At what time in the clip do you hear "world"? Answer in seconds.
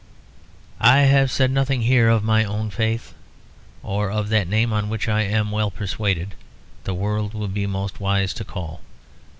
6.95-7.35